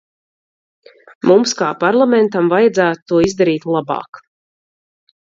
[1.31, 4.23] Mums kā Parlamentam vajadzētu to izdarīt labāk.